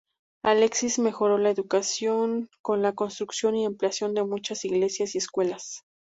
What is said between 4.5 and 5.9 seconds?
iglesias y escuelas.